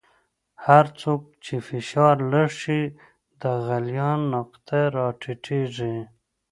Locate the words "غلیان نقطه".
3.65-4.79